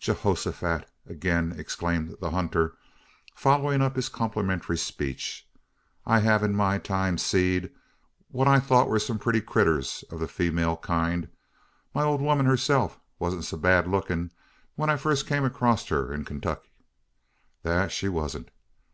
[0.00, 2.78] "Geehosofat!" again exclaimed the hunter,
[3.34, 5.46] following up his complimentary speech,
[6.06, 7.68] "I hev in my time seed
[8.30, 11.28] what I thort war some putty critters o' the sheemale kind
[11.94, 14.30] my ole 'ooman herself warn't so bad lookin'
[14.74, 16.62] when I fast kim acrost her in Kaintuck
[17.62, 18.48] thet she warn't.